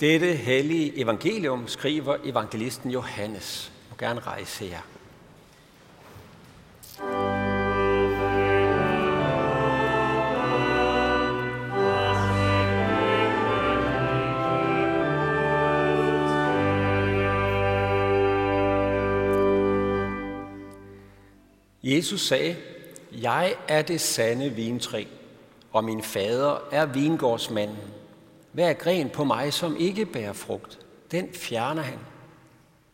[0.00, 3.72] Dette hellige evangelium skriver evangelisten Johannes.
[3.74, 4.80] Jeg må gerne rejse her.
[21.82, 22.56] Jesus sagde,
[23.12, 25.04] Jeg er det sande vintræ,
[25.72, 27.95] og min fader er vingårdsmanden.
[28.56, 30.78] Hver gren på mig, som ikke bærer frugt,
[31.10, 31.98] den fjerner han.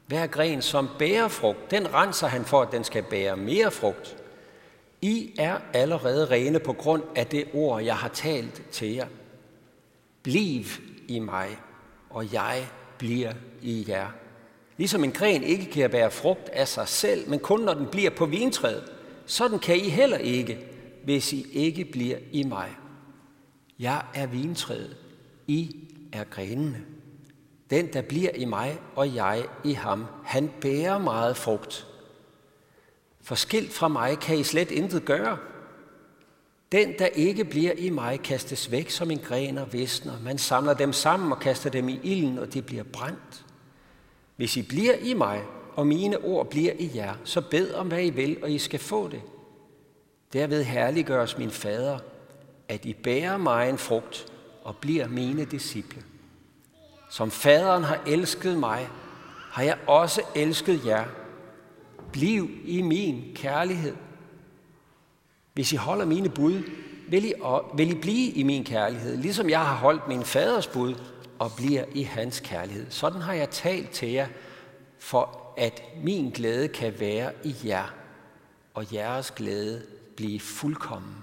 [0.07, 4.17] Hver gren, som bærer frugt, den renser han for, at den skal bære mere frugt.
[5.03, 9.07] I er allerede rene på grund af det ord, jeg har talt til jer.
[10.23, 10.65] Bliv
[11.09, 11.49] i mig,
[12.11, 12.67] og jeg
[12.99, 14.09] bliver i jer.
[14.77, 18.11] Ligesom en gren ikke kan bære frugt af sig selv, men kun når den bliver
[18.11, 18.93] på vintræet,
[19.27, 20.59] sådan kan I heller ikke,
[21.05, 22.71] hvis I ikke bliver i mig.
[23.79, 24.97] Jeg er vintræet,
[25.53, 26.83] i er grenene.
[27.71, 31.87] Den, der bliver i mig, og jeg i ham, han bærer meget frugt.
[33.23, 35.39] For skilt fra mig kan I slet intet gøre.
[36.73, 40.13] Den, der ikke bliver i mig, kastes væk som en gren og visner.
[40.25, 43.45] Man samler dem sammen og kaster dem i ilden, og de bliver brændt.
[44.37, 45.43] Hvis I bliver i mig,
[45.75, 48.81] og mine ord bliver i jer, så bed om, hvad I vil, og I skal
[48.81, 49.23] få det.
[50.33, 51.99] Derved herliggøres min fader,
[52.69, 54.32] at I bærer mig en frugt
[54.65, 56.03] og bliver mine disciple.
[57.11, 58.89] Som faderen har elsket mig,
[59.51, 61.05] har jeg også elsket jer.
[62.13, 63.97] Bliv i min kærlighed.
[65.53, 66.63] Hvis I holder mine bud,
[67.09, 67.33] vil I,
[67.75, 70.95] vil I blive i min kærlighed, ligesom jeg har holdt min faders bud
[71.39, 72.87] og bliver i hans kærlighed.
[72.91, 74.27] Sådan har jeg talt til jer,
[74.99, 77.95] for at min glæde kan være i jer,
[78.75, 79.83] og jeres glæde
[80.17, 81.22] blive fuldkommen.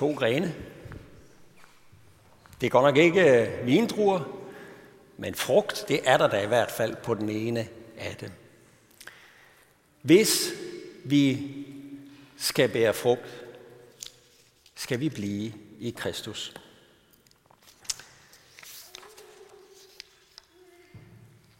[0.00, 0.54] To grene.
[2.60, 4.20] Det er godt nok ikke øh, vindruer,
[5.16, 7.68] men frugt, det er der da i hvert fald på den ene
[7.98, 8.30] af dem.
[10.02, 10.52] Hvis
[11.04, 11.54] vi
[12.36, 13.44] skal bære frugt,
[14.74, 16.54] skal vi blive i Kristus.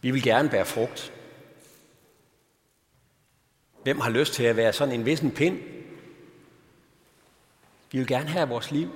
[0.01, 1.13] Vi vil gerne bære frugt.
[3.83, 5.80] Hvem har lyst til at være sådan en vissen pind?
[7.91, 8.89] Vi vil gerne have, at vores liv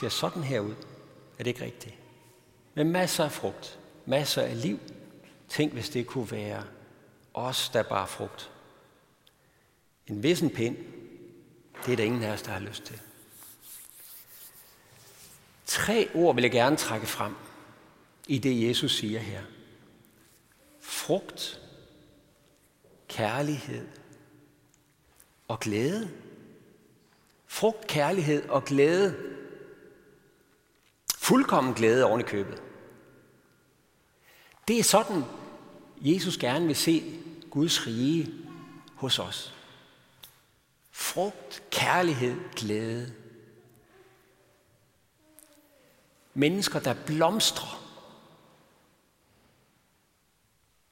[0.00, 0.74] ser sådan her ud.
[1.38, 1.94] Er det ikke rigtigt?
[2.74, 4.80] Med masser af frugt, masser af liv.
[5.48, 6.64] Tænk, hvis det kunne være
[7.34, 8.50] os, der bare frugt.
[10.06, 10.76] En vissen pind,
[11.86, 13.00] det er der ingen af os, der har lyst til.
[15.66, 17.34] Tre ord vil jeg gerne trække frem
[18.28, 19.42] i det, Jesus siger her.
[20.80, 21.60] Frugt,
[23.08, 23.88] kærlighed
[25.48, 26.10] og glæde.
[27.48, 29.16] Frugt, kærlighed og glæde.
[31.16, 32.62] Fuldkommen glæde oven i købet.
[34.68, 35.22] Det er sådan,
[36.00, 37.20] Jesus gerne vil se
[37.50, 38.34] Guds rige
[38.94, 39.54] hos os.
[40.90, 43.14] Frugt, kærlighed, glæde.
[46.34, 47.84] Mennesker, der blomstrer.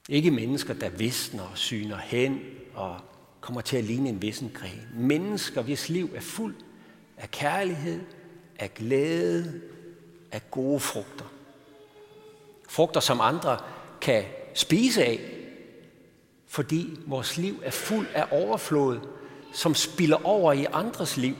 [0.09, 2.41] Ikke mennesker, der visner og syner hen
[2.75, 3.00] og
[3.47, 4.89] kommer til at ligne en vissen gren.
[4.95, 6.55] Mennesker, hvis liv er fuld
[7.17, 8.01] af kærlighed,
[8.59, 9.61] af glæde,
[10.33, 11.25] af gode frugter.
[12.69, 13.59] Frugter, som andre
[14.01, 14.25] kan
[14.55, 15.21] spise af,
[16.47, 19.01] fordi vores liv er fuld af overflod,
[19.53, 21.37] som spiller over i andres liv.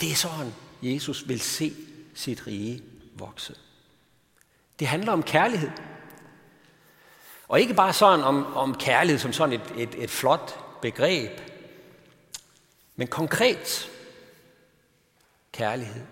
[0.00, 0.52] Det er sådan,
[0.82, 1.72] Jesus vil se
[2.14, 2.82] sit rige
[3.14, 3.54] vokse.
[4.78, 5.70] Det handler om kærlighed.
[7.52, 11.40] Og ikke bare sådan om, om kærlighed som sådan et, et, et flot begreb,
[12.96, 13.90] men konkret
[15.52, 16.02] kærlighed,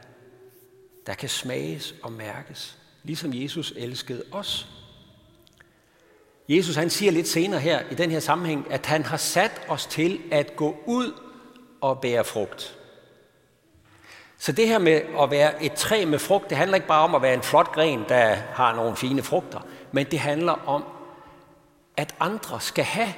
[1.06, 4.68] der kan smages og mærkes, ligesom Jesus elskede os.
[6.48, 9.86] Jesus han siger lidt senere her i den her sammenhæng, at han har sat os
[9.86, 11.12] til at gå ud
[11.80, 12.78] og bære frugt.
[14.38, 17.14] Så det her med at være et træ med frugt, det handler ikke bare om
[17.14, 19.60] at være en flot gren, der har nogle fine frugter,
[19.92, 20.84] men det handler om,
[22.00, 23.14] at andre skal have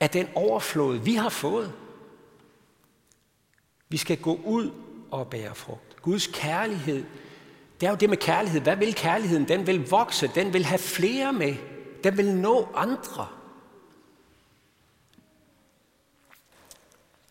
[0.00, 1.72] af den overflod, vi har fået.
[3.88, 4.70] Vi skal gå ud
[5.10, 6.02] og bære frugt.
[6.02, 7.04] Guds kærlighed,
[7.80, 8.60] det er jo det med kærlighed.
[8.60, 9.48] Hvad vil kærligheden?
[9.48, 11.54] Den vil vokse, den vil have flere med,
[12.04, 13.28] den vil nå andre.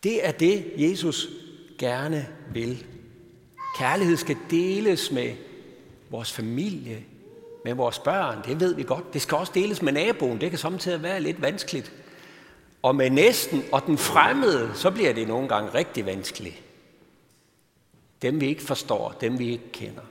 [0.02, 1.28] Det er det, Jesus
[1.78, 2.86] gerne vil.
[3.78, 5.36] Kærlighed skal deles med
[6.10, 7.04] vores familie,
[7.64, 9.14] med vores børn, det ved vi godt.
[9.14, 11.92] Det skal også deles med naboen, det kan samtidig være lidt vanskeligt.
[12.82, 16.62] Og med næsten og den fremmede, så bliver det nogle gange rigtig vanskeligt.
[18.22, 20.02] Dem vi ikke forstår, dem vi ikke kender.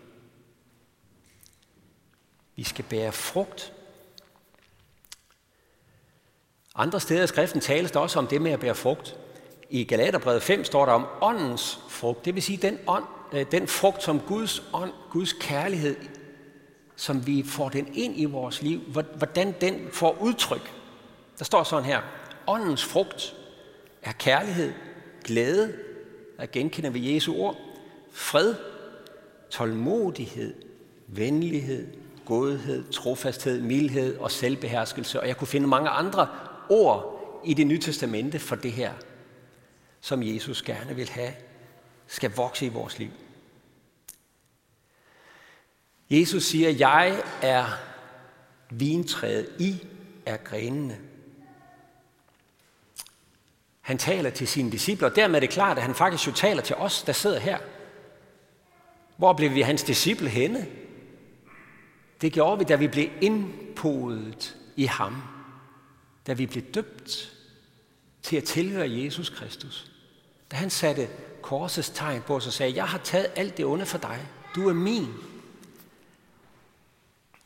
[2.56, 3.74] Vi skal bære frugt.
[6.76, 9.18] Andre steder i skriften tales der også om det med at bære frugt.
[9.70, 13.04] I Galaterbrevet 5 står der om åndens frugt, det vil sige den, ånd,
[13.34, 15.96] øh, den frugt, som Guds ånd, Guds kærlighed,
[17.02, 18.82] som vi får den ind i vores liv,
[19.16, 20.74] hvordan den får udtryk.
[21.40, 22.02] Der står sådan her,
[22.48, 23.36] åndens frugt
[24.02, 24.74] er kærlighed,
[25.24, 25.74] glæde,
[26.38, 27.58] der genkender vi Jesu ord,
[28.12, 28.56] fred,
[29.50, 30.54] tålmodighed,
[31.08, 31.88] venlighed,
[32.26, 35.22] godhed, trofasthed, mildhed og selvbeherskelse.
[35.22, 36.28] Og jeg kunne finde mange andre
[36.70, 38.94] ord i det nye testamente for det her,
[40.02, 41.32] som Jesus gerne vil have,
[42.08, 43.10] skal vokse i vores liv.
[46.12, 47.66] Jesus siger, jeg er
[48.70, 49.88] vintræet, I
[50.26, 51.00] er grenene.
[53.82, 56.62] Han taler til sine disciple, og dermed er det klart, at han faktisk jo taler
[56.62, 57.58] til os, der sidder her.
[59.18, 60.68] Hvor blev vi hans disciple henne?
[62.22, 65.24] Det gjorde vi, da vi blev indpodet i ham.
[66.28, 67.34] Da vi blev døbt
[68.22, 69.92] til at tilhøre Jesus Kristus.
[70.52, 71.10] Da han satte
[71.42, 74.20] korsets tegn på os og sagde, jeg har taget alt det onde for dig.
[74.56, 75.08] Du er min.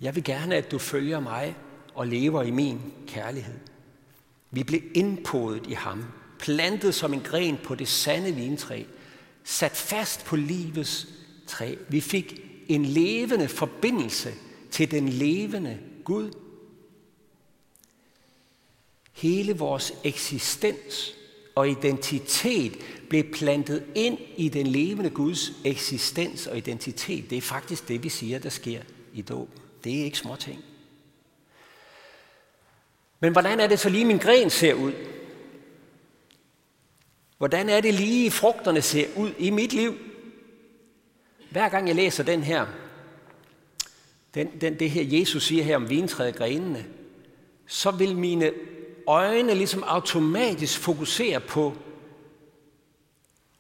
[0.02, 1.56] Jeg vil gerne, at du følger mig
[1.94, 3.60] og lever i min kærlighed.
[4.52, 6.06] Vi blev indpodet i ham,
[6.40, 8.84] plantet som en gren på det sande vintræ,
[9.44, 11.08] sat fast på livets
[11.48, 11.76] træ.
[11.90, 14.34] Vi fik en levende forbindelse
[14.72, 16.32] til den levende Gud.
[19.14, 21.14] Hele vores eksistens
[21.56, 22.78] og identitet
[23.10, 27.30] blev plantet ind i den levende Guds eksistens og identitet.
[27.30, 28.82] Det er faktisk det, vi siger, der sker
[29.14, 29.65] i dåben.
[29.86, 30.66] Det er ikke små ting.
[33.20, 34.94] Men hvordan er det så lige, min gren ser ud?
[37.38, 39.96] Hvordan er det lige, frugterne ser ud i mit liv?
[41.52, 42.66] Hver gang jeg læser den her,
[44.34, 46.86] den, den, det her Jesus siger her om vintræet grenene,
[47.68, 48.52] så vil mine
[49.08, 51.74] øjne ligesom automatisk fokusere på,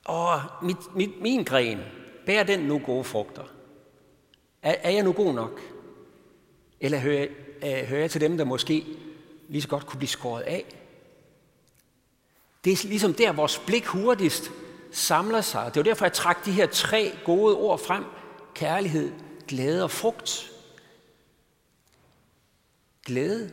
[0.09, 1.79] åh, mit, mit, min gren,
[2.25, 3.43] bærer den nu gode frugter?
[4.61, 5.74] Er, er jeg nu god nok?
[6.85, 7.27] Eller hører,
[7.63, 8.85] øh, hører jeg til dem, der måske
[9.49, 10.65] lige så godt kunne blive skåret af?
[12.65, 14.51] Det er ligesom der, vores blik hurtigst
[14.91, 15.71] samler sig.
[15.73, 18.03] Det er derfor, jeg trak de her tre gode ord frem.
[18.53, 19.11] Kærlighed,
[19.47, 20.51] glæde og frugt.
[23.05, 23.51] Glæde.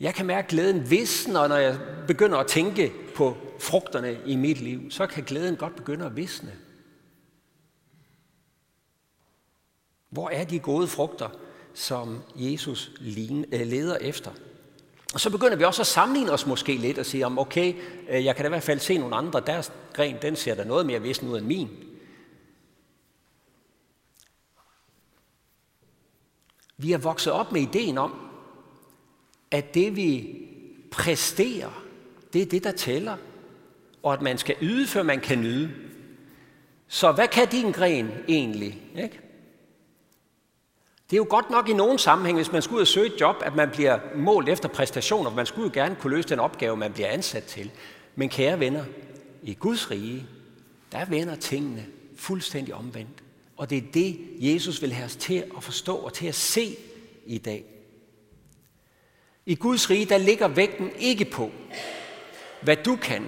[0.00, 4.90] Jeg kan mærke glæden visne, når jeg begynder at tænke på frugterne i mit liv,
[4.90, 6.52] så kan glæden godt begynde at visne.
[10.10, 11.28] Hvor er de gode frugter,
[11.74, 12.92] som Jesus
[13.52, 14.30] øh, leder efter?
[15.14, 17.74] Og så begynder vi også at sammenligne os måske lidt og sige, om okay,
[18.08, 20.64] øh, jeg kan da i hvert fald se nogle andre, deres gren, den ser da
[20.64, 21.68] noget mere vissen ud end min.
[26.76, 28.14] Vi er vokset op med ideen om,
[29.50, 30.36] at det vi
[30.90, 31.84] præsterer,
[32.32, 33.16] det er det, der tæller,
[34.02, 35.70] og at man skal yde, før man kan nyde.
[36.88, 38.82] Så hvad kan din gren egentlig?
[38.96, 39.27] Ikke?
[41.10, 43.20] Det er jo godt nok i nogen sammenhæng, hvis man skal ud og søge et
[43.20, 45.30] job, at man bliver målt efter præstationer.
[45.30, 47.70] Man skulle jo gerne kunne løse den opgave, man bliver ansat til.
[48.14, 48.84] Men kære venner,
[49.42, 50.26] i Guds rige,
[50.92, 51.86] der vender tingene
[52.16, 53.22] fuldstændig omvendt.
[53.56, 56.76] Og det er det, Jesus vil have os til at forstå og til at se
[57.26, 57.64] i dag.
[59.46, 61.50] I Guds rige, der ligger vægten ikke på,
[62.62, 63.26] hvad du kan.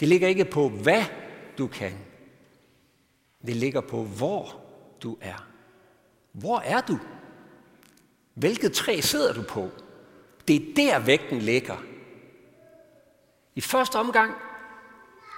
[0.00, 1.04] Det ligger ikke på, hvad
[1.58, 1.92] du kan.
[3.46, 4.65] Det ligger på, hvor
[5.06, 5.46] du er.
[6.32, 6.98] Hvor er du?
[8.34, 9.70] Hvilket træ sidder du på?
[10.48, 11.76] Det er der vægten ligger.
[13.54, 14.34] I første omgang,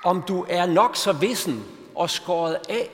[0.04, 2.90] om du er nok så vissen og skåret af,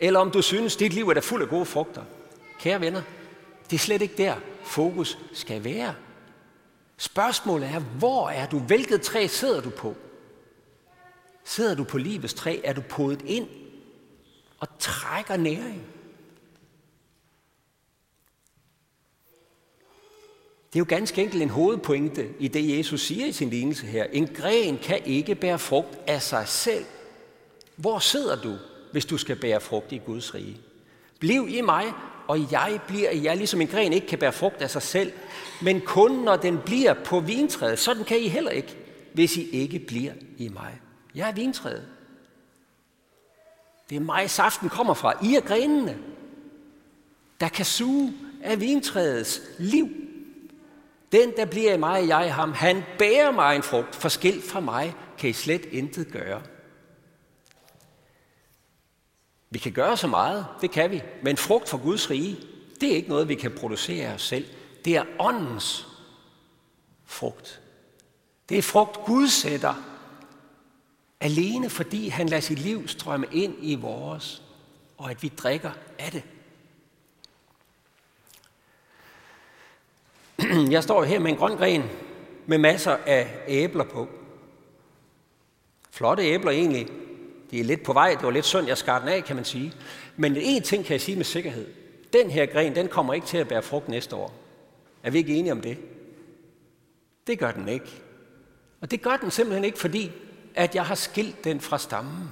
[0.00, 2.02] eller om du synes, dit liv er der fuld af gode frugter.
[2.58, 3.02] Kære venner,
[3.70, 5.94] det er slet ikke der, fokus skal være.
[6.96, 8.58] Spørgsmålet er, hvor er du?
[8.58, 9.94] Hvilket træ sidder du på?
[11.44, 12.60] Sidder du på livets træ?
[12.64, 13.48] Er du podet ind
[14.86, 15.82] trækker næring.
[20.72, 24.04] Det er jo ganske enkelt en hovedpointe i det, Jesus siger i sin lignelse her.
[24.04, 26.84] En gren kan ikke bære frugt af sig selv.
[27.76, 28.56] Hvor sidder du,
[28.92, 30.56] hvis du skal bære frugt i Guds rige?
[31.20, 31.84] Bliv i mig,
[32.28, 35.12] og jeg bliver i jer, ligesom en gren ikke kan bære frugt af sig selv,
[35.62, 37.78] men kun når den bliver på vintræet.
[37.78, 38.76] Sådan kan I heller ikke,
[39.12, 40.80] hvis I ikke bliver i mig.
[41.14, 41.95] Jeg er vintræet.
[43.90, 45.24] Det er mig, saften kommer fra.
[45.24, 45.98] I er grenene,
[47.40, 49.88] der kan suge af vintræets liv.
[51.12, 53.94] Den, der bliver i mig, jeg ham, han bærer mig en frugt.
[53.94, 56.42] Forskel fra mig kan I slet intet gøre.
[59.50, 62.38] Vi kan gøre så meget, det kan vi, men frugt for Guds rige,
[62.80, 64.46] det er ikke noget, vi kan producere os selv.
[64.84, 65.86] Det er åndens
[67.04, 67.60] frugt.
[68.48, 69.95] Det er frugt, Gud sætter
[71.20, 74.42] alene fordi han lader sit liv strømme ind i vores,
[74.98, 76.22] og at vi drikker af det.
[80.72, 81.84] Jeg står her med en grøn gren
[82.46, 84.08] med masser af æbler på.
[85.90, 86.88] Flotte æbler egentlig.
[87.50, 88.10] De er lidt på vej.
[88.10, 89.72] Det var lidt synd, jeg skar den af, kan man sige.
[90.16, 91.66] Men en ting kan jeg sige med sikkerhed.
[92.12, 94.34] Den her gren, den kommer ikke til at bære frugt næste år.
[95.02, 95.78] Er vi ikke enige om det?
[97.26, 98.02] Det gør den ikke.
[98.80, 100.12] Og det gør den simpelthen ikke, fordi
[100.56, 102.28] at jeg har skilt den fra stammen.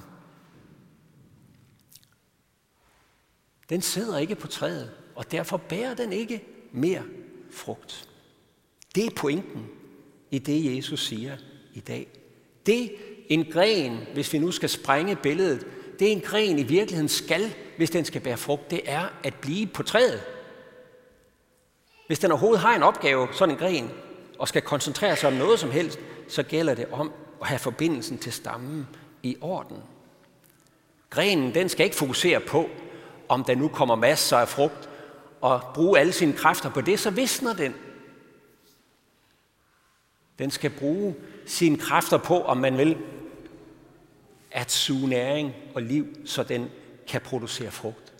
[3.69, 7.03] Den sidder ikke på træet, og derfor bærer den ikke mere
[7.51, 8.09] frugt.
[8.95, 9.67] Det er pointen
[10.31, 11.37] i det, Jesus siger
[11.73, 12.07] i dag.
[12.65, 12.95] Det
[13.29, 15.67] en gren, hvis vi nu skal sprænge billedet,
[15.99, 19.67] det en gren i virkeligheden skal, hvis den skal bære frugt, det er at blive
[19.67, 20.23] på træet.
[22.07, 23.91] Hvis den overhovedet har en opgave, sådan en gren,
[24.39, 27.11] og skal koncentrere sig om noget som helst, så gælder det om
[27.41, 28.87] at have forbindelsen til stammen
[29.23, 29.77] i orden.
[31.09, 32.69] Grenen, den skal ikke fokusere på,
[33.29, 34.89] om der nu kommer masser af frugt,
[35.41, 37.75] og bruge alle sine kræfter på det, så visner den.
[40.39, 41.15] Den skal bruge
[41.45, 42.97] sine kræfter på, om man vil,
[44.51, 46.69] at suge næring og liv, så den
[47.07, 48.13] kan producere frugt.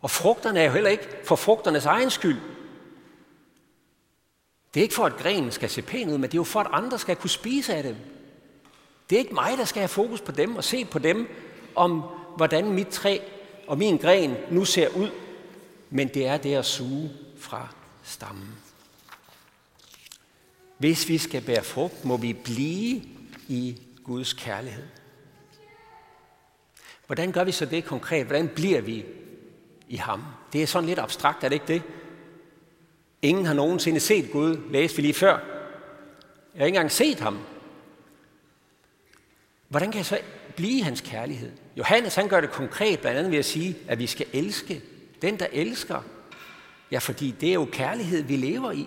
[0.00, 2.40] Og frugterne er jo heller ikke for frugternes egen skyld.
[4.74, 6.60] Det er ikke for, at grenen skal se pæn ud, men det er jo for,
[6.60, 7.96] at andre skal kunne spise af dem.
[9.10, 11.28] Det er ikke mig, der skal have fokus på dem og se på dem,
[11.74, 12.02] om
[12.36, 13.18] hvordan mit træ
[13.66, 15.10] og min gren nu ser ud,
[15.90, 17.68] men det er det at suge fra
[18.02, 18.48] stammen.
[20.78, 23.02] Hvis vi skal bære frugt, må vi blive
[23.48, 24.84] i Guds kærlighed.
[27.06, 28.26] Hvordan gør vi så det konkret?
[28.26, 29.04] Hvordan bliver vi
[29.88, 30.22] i ham?
[30.52, 31.82] Det er sådan lidt abstrakt, er det ikke det?
[33.22, 35.32] Ingen har nogensinde set Gud, læste vi lige før.
[36.54, 37.38] Jeg har ikke engang set ham.
[39.68, 40.18] Hvordan kan jeg så
[40.56, 41.52] blive hans kærlighed?
[41.76, 44.82] Johannes han gør det konkret, blandt andet ved at sige, at vi skal elske
[45.22, 46.02] den, der elsker.
[46.90, 48.86] Ja, fordi det er jo kærlighed, vi lever i.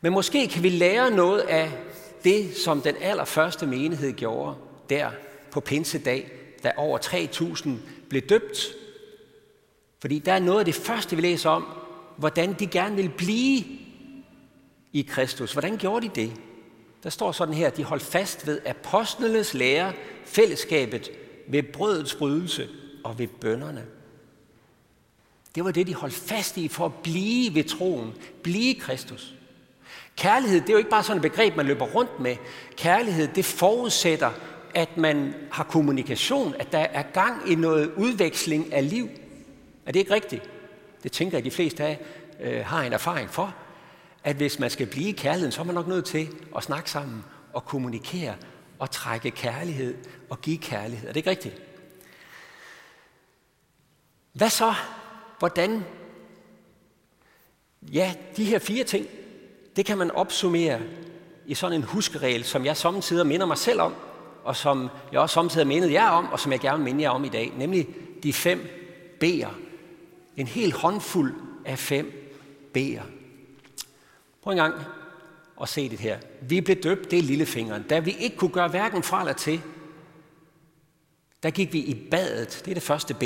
[0.00, 1.72] Men måske kan vi lære noget af
[2.24, 4.56] det, som den allerførste menighed gjorde
[4.90, 5.10] der
[5.50, 6.30] på Pinsedag,
[6.62, 7.68] da over 3.000
[8.08, 8.58] blev døbt.
[10.00, 11.66] Fordi der er noget af det første, vi læser om,
[12.16, 13.64] hvordan de gerne vil blive
[14.92, 15.52] i Kristus.
[15.52, 16.32] Hvordan gjorde de det?
[17.04, 19.92] Der står sådan her, at de holdt fast ved apostlenes lære,
[20.24, 21.10] fællesskabet
[21.48, 22.68] ved brødets brydelse
[23.04, 23.84] og ved bønderne.
[25.54, 29.34] Det var det, de holdt fast i for at blive ved troen, blive Kristus.
[30.16, 32.36] Kærlighed, det er jo ikke bare sådan et begreb, man løber rundt med.
[32.76, 34.30] Kærlighed, det forudsætter,
[34.74, 39.08] at man har kommunikation, at der er gang i noget udveksling af liv.
[39.86, 40.50] Er det ikke rigtigt?
[41.02, 42.00] Det tænker jeg, at de fleste af
[42.40, 43.54] øh, har en erfaring for
[44.24, 46.90] at hvis man skal blive i kærligheden, så er man nok nødt til at snakke
[46.90, 48.34] sammen og kommunikere
[48.78, 49.94] og trække kærlighed
[50.30, 51.08] og give kærlighed.
[51.08, 51.62] Er det ikke rigtigt?
[54.32, 54.74] Hvad så?
[55.38, 55.84] Hvordan?
[57.82, 59.06] Ja, de her fire ting,
[59.76, 60.80] det kan man opsummere
[61.46, 63.94] i sådan en huskeregel, som jeg samtidig minder mig selv om,
[64.44, 67.10] og som jeg også samtidig mindet jer om, og som jeg gerne vil minde jer
[67.10, 67.88] om i dag, nemlig
[68.22, 68.60] de fem
[69.24, 69.48] B'er.
[70.36, 72.34] En hel håndfuld af fem
[72.78, 73.13] B'er.
[74.44, 74.74] Prøv en gang
[75.62, 76.18] at se det her.
[76.42, 77.82] Vi blev døbt, det er lillefingeren.
[77.82, 79.62] Da vi ikke kunne gøre hverken fra eller til,
[81.42, 82.62] der gik vi i badet.
[82.64, 83.22] Det er det første B.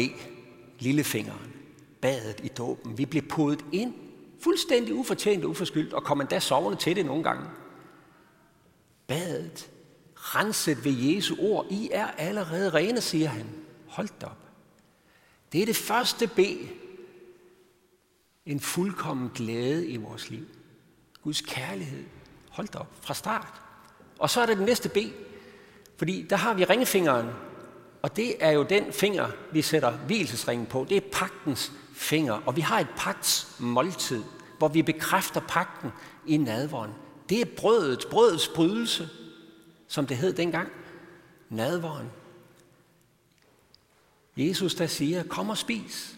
[0.78, 1.52] Lillefingeren.
[2.00, 2.98] Badet i dåben.
[2.98, 3.94] Vi blev podet ind,
[4.42, 7.46] fuldstændig ufortjent og uforskyldt, og kom endda sovende til det nogle gange.
[9.06, 9.70] Badet.
[10.14, 11.66] Renset ved Jesu ord.
[11.70, 13.46] I er allerede rene, siger han.
[13.86, 14.48] Hold da op.
[15.52, 16.38] Det er det første B.
[18.46, 20.46] En fuldkommen glæde i vores liv.
[21.28, 22.04] Guds kærlighed.
[22.50, 23.62] Hold da op, fra start.
[24.18, 24.96] Og så er der den næste B,
[25.96, 27.28] fordi der har vi ringfingeren,
[28.02, 30.86] og det er jo den finger, vi sætter hvilesesringen på.
[30.88, 34.24] Det er pagtens finger, og vi har et pagts måltid,
[34.58, 35.90] hvor vi bekræfter pagten
[36.26, 36.90] i nadvåren.
[37.28, 39.08] Det er brødet, brødets brydelse,
[39.88, 40.68] som det hed dengang.
[41.50, 42.10] Nadvåren.
[44.36, 46.16] Jesus der siger, kom og spis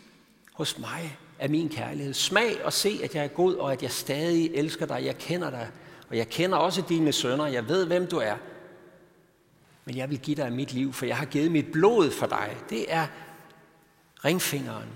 [0.52, 2.14] hos mig, af min kærlighed.
[2.14, 5.04] Smag og se, at jeg er god, og at jeg stadig elsker dig.
[5.04, 5.70] Jeg kender dig,
[6.09, 7.47] og jeg kender også dine sønner.
[7.47, 8.37] Jeg ved, hvem du er.
[9.85, 12.56] men jeg vil give dig mit liv, for jeg har givet mit blod for dig.
[12.70, 13.06] Det er
[14.25, 14.88] ringfingeren.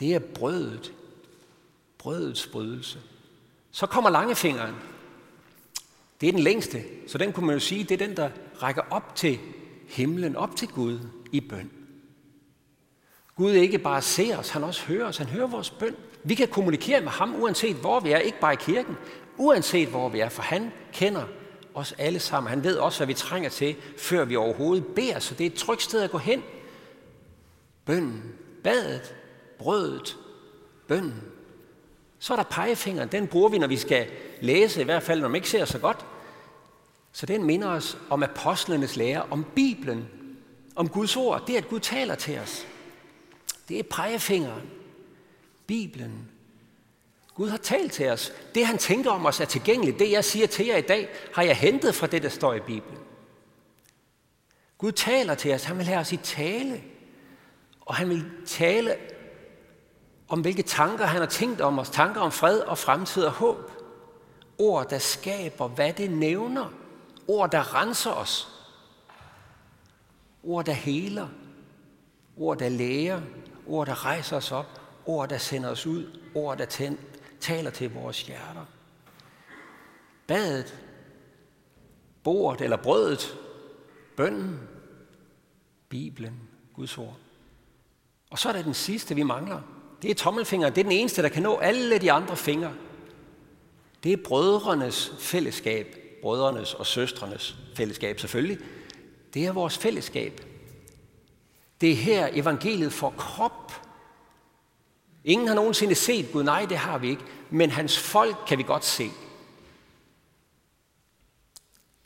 [0.00, 0.92] Det er brødet.
[1.98, 2.98] Brødets brydelse.
[3.70, 4.74] Så kommer langefingeren.
[6.20, 8.30] Det er den længste, så den kunne man jo sige, det er den, der
[8.62, 9.38] rækker op til
[9.88, 11.00] himlen, op til Gud
[11.32, 11.77] i bøn.
[13.38, 15.16] Gud ikke bare ser os, han også hører os.
[15.16, 15.96] Han hører vores bøn.
[16.24, 18.96] Vi kan kommunikere med ham, uanset hvor vi er, ikke bare i kirken,
[19.36, 21.22] uanset hvor vi er, for han kender
[21.74, 22.50] os alle sammen.
[22.50, 25.56] Han ved også, hvad vi trænger til, før vi overhovedet beder, så det er et
[25.56, 26.42] trygt sted at gå hen.
[27.84, 28.22] Bønnen,
[28.64, 29.14] badet,
[29.58, 30.16] brødet,
[30.88, 31.22] bønnen.
[32.18, 34.06] Så er der pegefingeren, den bruger vi, når vi skal
[34.40, 36.06] læse, i hvert fald når man ikke ser så godt.
[37.12, 40.08] Så den minder os om apostlenes lære, om Bibelen,
[40.76, 42.66] om Guds ord, det at Gud taler til os.
[43.68, 44.70] Det er pegefingeren.
[45.66, 46.30] Bibelen.
[47.34, 48.32] Gud har talt til os.
[48.54, 49.98] Det han tænker om os er tilgængeligt.
[49.98, 52.60] Det jeg siger til jer i dag, har jeg hentet fra det, der står i
[52.60, 52.98] Bibelen.
[54.78, 55.64] Gud taler til os.
[55.64, 56.82] Han vil have os i tale.
[57.80, 58.96] Og han vil tale
[60.28, 61.90] om, hvilke tanker han har tænkt om os.
[61.90, 63.70] Tanker om fred og fremtid og håb.
[64.58, 66.72] Ord, der skaber, hvad det nævner.
[67.28, 68.48] Ord, der renser os.
[70.42, 71.28] Ord, der heler.
[72.36, 73.20] Ord, der læger.
[73.68, 74.80] Ord, der rejser os op.
[75.06, 76.18] Ord, der sender os ud.
[76.34, 76.98] Ord, der tænd,
[77.40, 78.64] taler til vores hjerter.
[80.26, 80.78] Badet,
[82.24, 83.38] bordet eller brødet,
[84.16, 84.60] bønnen,
[85.88, 86.40] Bibelen,
[86.74, 87.16] Guds ord.
[88.30, 89.60] Og så er der den sidste, vi mangler.
[90.02, 90.74] Det er tommelfingeren.
[90.74, 92.74] Det er den eneste, der kan nå alle de andre fingre.
[94.04, 95.96] Det er brødrenes fællesskab.
[96.22, 98.58] Brødrenes og søstrenes fællesskab selvfølgelig.
[99.34, 100.47] Det er vores fællesskab.
[101.80, 103.72] Det er her evangeliet får krop.
[105.24, 106.42] Ingen har nogensinde set Gud.
[106.42, 107.22] Nej, det har vi ikke.
[107.50, 109.10] Men hans folk kan vi godt se.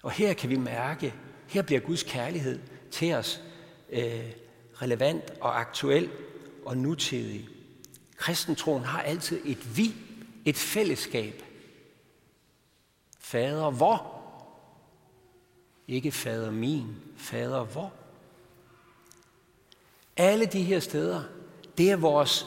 [0.02, 1.14] Og her kan vi mærke,
[1.48, 2.60] her bliver Guds kærlighed
[2.90, 3.42] til os
[3.90, 4.30] øh,
[4.74, 6.10] relevant og aktuel
[6.64, 7.48] og nutidig.
[8.16, 9.94] Kristentroen har altid et vi,
[10.44, 11.42] et fællesskab.
[13.18, 14.22] Fader hvor?
[15.88, 17.92] Ikke fader min, fader hvor?
[20.22, 21.22] Alle de her steder,
[21.78, 22.46] det er vores,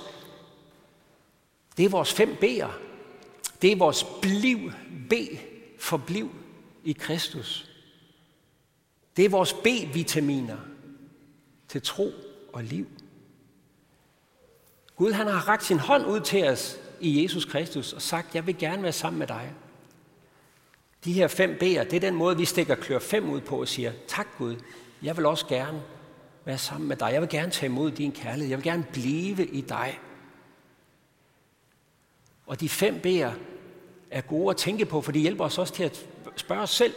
[1.78, 2.72] det er vores fem B'er.
[3.62, 4.72] Det er vores bliv,
[5.10, 5.14] B,
[5.80, 6.36] forbliv
[6.84, 7.70] i Kristus.
[9.18, 10.58] Det er vores B-vitaminer
[11.68, 12.12] til tro
[12.54, 12.88] og liv.
[14.96, 18.48] Gud han har rakt sin hånd ud til os i Jesus Kristus og sagt, jeg
[18.48, 19.54] vil gerne være sammen med dig.
[21.06, 23.68] De her fem B'er, det er den måde, vi stikker klør fem ud på og
[23.68, 24.56] siger, tak Gud,
[25.02, 25.84] jeg vil også gerne
[26.46, 27.10] være sammen med dig.
[27.14, 28.50] Jeg vil gerne tage imod din kærlighed.
[28.50, 30.00] Jeg vil gerne blive i dig.
[32.46, 33.32] Og de fem B'er
[34.12, 36.06] er gode at tænke på, for de hjælper os også til at
[36.36, 36.94] spørge os selv,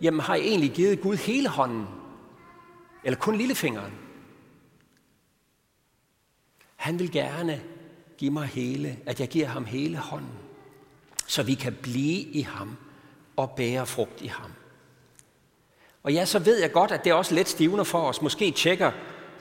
[0.00, 1.86] jamen har jeg egentlig givet Gud hele hånden?
[3.04, 3.92] Eller kun lillefingeren?
[6.76, 7.62] Han vil gerne
[8.18, 10.38] give mig hele, at jeg giver ham hele hånden,
[11.26, 12.76] så vi kan blive i ham
[13.36, 14.50] og bære frugt i ham.
[16.02, 18.22] Og ja, så ved jeg godt, at det er også let stivner for os.
[18.22, 18.90] Måske tjekker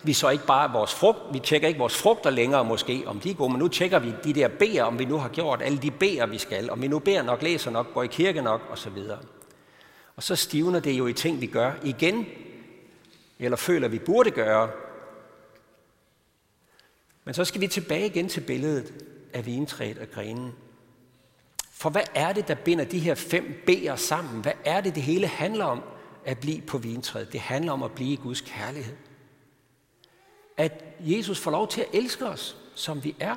[0.04, 3.30] vi så ikke bare vores frugt, vi tjekker ikke vores frugter længere måske, om de
[3.30, 5.78] er gode, men nu tjekker vi de der B'er, om vi nu har gjort alle
[5.78, 8.62] de B'er, vi skal, om vi nu beder nok, læser nok, går i kirke nok,
[8.72, 8.98] osv.
[10.16, 12.26] Og så stivner det jo i ting, vi gør igen,
[13.40, 14.70] eller føler, vi burde gøre,
[17.26, 18.94] men så skal vi tilbage igen til billedet
[19.34, 20.54] af vintræet og grenen.
[21.72, 24.42] For hvad er det, der binder de her fem B'er sammen?
[24.42, 25.84] Hvad er det, det hele handler om
[26.30, 27.34] at blive på vintræet?
[27.34, 28.96] Det handler om at blive i Guds kærlighed.
[30.58, 33.36] At Jesus får lov til at elske os, som vi er.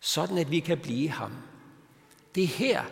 [0.00, 1.32] Sådan at vi kan blive ham.
[2.34, 2.82] Det er her,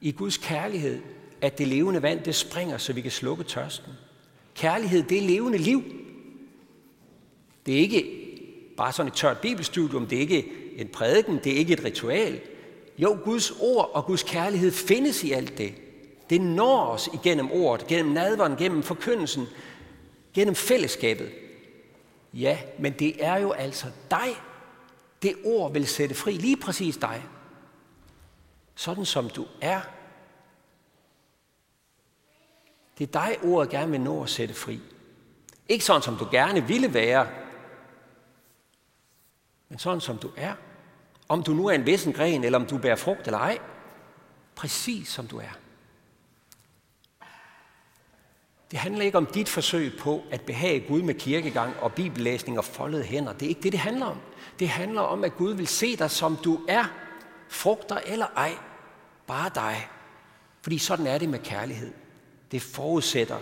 [0.00, 1.02] i Guds kærlighed,
[1.40, 3.92] at det levende vand, det springer, så vi kan slukke tørsten.
[4.54, 5.82] Kærlighed, det er levende liv.
[7.66, 8.04] Det er ikke
[8.76, 12.40] bare sådan et tørt bibelstudium, det er ikke en prædiken, det er ikke et ritual.
[12.98, 15.74] Jo, Guds ord og Guds kærlighed findes i alt det.
[16.30, 19.46] Det når os igennem ordet, gennem nadveren, gennem forkyndelsen,
[20.34, 21.32] gennem fællesskabet.
[22.32, 24.28] Ja, men det er jo altså dig.
[25.22, 27.24] Det ord vil sætte fri, lige præcis dig.
[28.74, 29.80] Sådan som du er.
[32.98, 34.80] Det er dig, ordet gerne vil nå at sætte fri.
[35.68, 37.28] Ikke sådan, som du gerne ville være,
[39.68, 40.54] men sådan som du er.
[41.28, 43.58] Om du nu er en vissen gren, eller om du bærer frugt eller ej.
[44.54, 45.65] Præcis som du er.
[48.70, 52.64] Det handler ikke om dit forsøg på at behage Gud med kirkegang og bibellæsning og
[52.64, 53.32] foldede hænder.
[53.32, 54.18] Det er ikke det, det handler om.
[54.58, 56.84] Det handler om, at Gud vil se dig, som du er.
[57.48, 58.52] Frugter eller ej.
[59.26, 59.88] Bare dig.
[60.62, 61.92] Fordi sådan er det med kærlighed.
[62.52, 63.38] Det forudsætter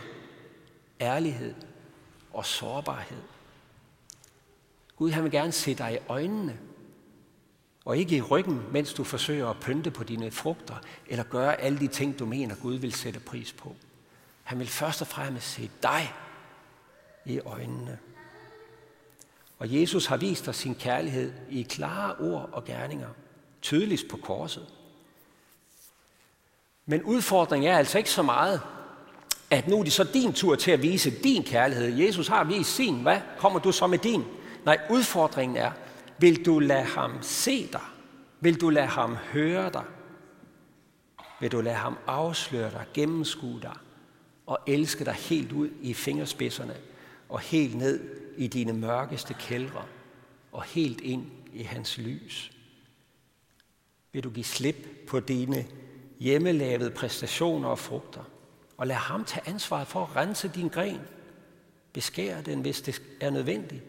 [1.00, 1.54] ærlighed
[2.32, 3.22] og sårbarhed.
[4.96, 6.58] Gud han vil gerne se dig i øjnene,
[7.84, 10.74] og ikke i ryggen, mens du forsøger at pynte på dine frugter,
[11.06, 13.76] eller gøre alle de ting, du mener, Gud vil sætte pris på.
[14.44, 16.14] Han vil først og fremmest se dig
[17.24, 17.98] i øjnene.
[19.58, 23.08] Og Jesus har vist os sin kærlighed i klare ord og gerninger,
[23.62, 24.66] tydeligst på korset.
[26.86, 28.60] Men udfordringen er altså ikke så meget,
[29.50, 31.96] at nu er det så din tur til at vise din kærlighed.
[31.96, 33.02] Jesus har vist sin.
[33.02, 34.24] Hvad kommer du så med din?
[34.64, 35.72] Nej, udfordringen er,
[36.18, 37.80] vil du lade ham se dig?
[38.40, 39.84] Vil du lade ham høre dig?
[41.40, 43.76] Vil du lade ham afsløre dig, gennemskue dig
[44.46, 46.76] og elske dig helt ud i fingerspidserne
[47.28, 48.00] og helt ned
[48.36, 49.84] i dine mørkeste kældre
[50.52, 52.52] og helt ind i hans lys?
[54.12, 55.66] Vil du give slip på dine
[56.18, 58.24] hjemmelavede præstationer og frugter
[58.76, 61.00] og lad ham tage ansvaret for at rense din gren,
[61.92, 63.82] beskære den, hvis det er nødvendigt,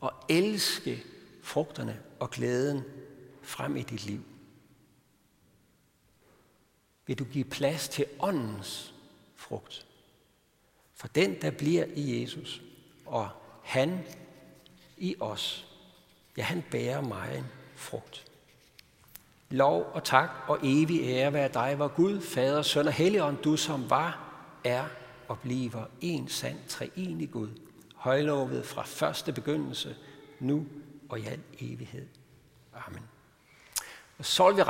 [0.00, 1.04] og elske
[1.42, 2.82] frugterne og glæden
[3.42, 4.20] frem i dit liv.
[7.06, 8.94] Vil du give plads til åndens
[9.40, 9.86] frugt?
[10.94, 12.62] For den, der bliver i Jesus,
[13.06, 13.28] og
[13.62, 13.98] han
[14.96, 15.66] i os,
[16.36, 18.26] ja, han bærer mig en frugt.
[19.50, 23.56] Lov og tak og evig ære være dig, hvor Gud, Fader, Søn og Helligånd, du
[23.56, 24.32] som var,
[24.64, 24.84] er
[25.28, 27.48] og bliver en sand treenig Gud,
[27.94, 29.96] højlovet fra første begyndelse,
[30.40, 30.66] nu
[31.08, 32.06] og i al evighed.
[32.86, 33.02] Amen.
[34.18, 34.62] Og så vil vi